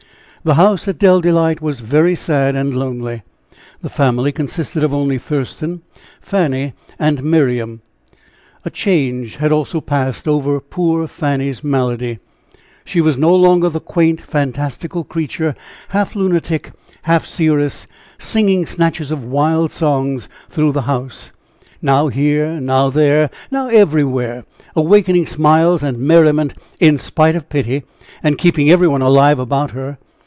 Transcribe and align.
The 0.43 0.55
house 0.55 0.87
at 0.87 0.97
Dell 0.97 1.21
Delight 1.21 1.61
was 1.61 1.81
very 1.81 2.15
sad 2.15 2.55
and 2.55 2.75
lonely. 2.75 3.21
The 3.83 3.89
family 3.91 4.31
consisted 4.31 4.83
of 4.83 4.91
only 4.91 5.19
Thurston, 5.19 5.83
Fanny 6.19 6.73
and 6.97 7.23
Miriam. 7.23 7.83
A 8.65 8.71
change 8.71 9.35
had 9.35 9.51
also 9.51 9.81
passed 9.81 10.27
over 10.27 10.59
poor 10.59 11.07
Fanny's 11.07 11.63
malady. 11.63 12.17
She 12.83 13.01
was 13.01 13.19
no 13.19 13.35
longer 13.35 13.69
the 13.69 13.79
quaint, 13.79 14.19
fantastical 14.19 15.03
creature, 15.03 15.53
half 15.89 16.15
lunatic, 16.15 16.71
half 17.03 17.23
seeress, 17.23 17.85
singing 18.17 18.65
snatches 18.65 19.11
of 19.11 19.23
wild 19.23 19.69
songs 19.69 20.27
through 20.49 20.71
the 20.71 20.81
house 20.89 21.31
now 21.83 22.07
here, 22.07 22.59
now 22.59 22.89
there 22.89 23.29
now 23.51 23.67
everywhere, 23.67 24.45
awaking 24.75 25.27
smiles 25.27 25.83
and 25.83 25.99
merriment 25.99 26.55
in 26.79 26.97
spite 26.97 27.35
of 27.35 27.47
pity, 27.47 27.83
and 28.23 28.39
keeping 28.39 28.71
every 28.71 28.87
one 28.87 29.03
alive 29.03 29.37
about 29.37 29.69
her. 29.77 29.99